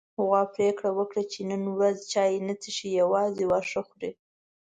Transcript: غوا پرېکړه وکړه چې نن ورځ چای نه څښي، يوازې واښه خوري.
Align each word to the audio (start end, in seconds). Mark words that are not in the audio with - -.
غوا 0.23 0.41
پرېکړه 0.55 0.89
وکړه 0.93 1.23
چې 1.31 1.39
نن 1.49 1.63
ورځ 1.77 1.97
چای 2.13 2.31
نه 2.47 2.53
څښي، 2.61 2.89
يوازې 3.01 3.43
واښه 3.47 3.81
خوري. 3.87 4.11